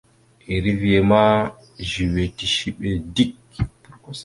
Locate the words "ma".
1.09-1.23